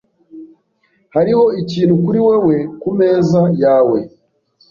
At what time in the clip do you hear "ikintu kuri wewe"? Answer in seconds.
1.61-2.55